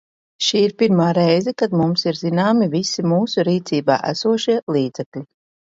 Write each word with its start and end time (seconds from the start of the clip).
Šī 0.45 0.61
ir 0.67 0.71
pirmā 0.81 1.09
reize, 1.17 1.53
kad 1.63 1.75
mums 1.81 2.07
ir 2.13 2.19
zināmi 2.23 2.71
visi 2.75 3.07
mūsu 3.13 3.47
rīcībā 3.53 4.03
esošie 4.15 4.59
līdzekļi. 4.79 5.27